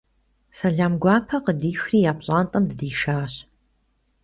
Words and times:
Сэлам 0.57 0.93
гуапэ 1.01 1.37
къыдихри 1.45 1.99
я 2.11 2.13
пщӏантӏэм 2.17 2.63
дыдишащ. 2.69 3.33